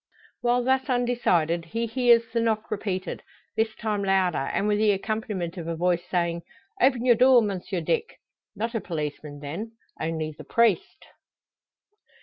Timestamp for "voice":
5.75-6.01